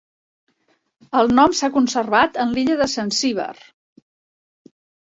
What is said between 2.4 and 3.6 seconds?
en l'illa de Zanzíbar.